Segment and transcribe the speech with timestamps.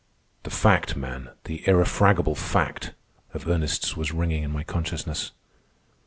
[0.41, 2.93] "The fact, man, the irrefragable fact!"
[3.35, 5.29] of Ernest's was ringing in my consciousness.